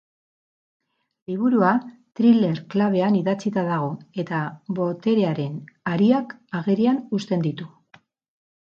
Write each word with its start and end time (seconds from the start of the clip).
Liburua 1.31 1.73
thriller 2.21 2.63
klabean 2.75 3.19
idatzita 3.21 3.67
dago 3.69 3.91
eta 4.25 4.41
boterearen 4.83 5.63
hariak 5.95 6.37
agerian 6.63 7.03
uzten 7.21 7.49
ditu. 7.51 7.73